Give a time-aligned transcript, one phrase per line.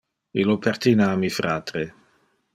[0.43, 1.87] Illo pertine a mi fratre.